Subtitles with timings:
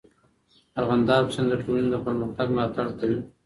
[0.73, 3.19] د ارغنداب سیند د ټولنې د پرمختګ ملاتړ کوي.